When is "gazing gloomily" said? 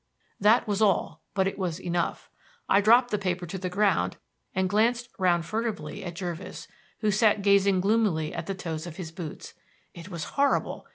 7.43-8.33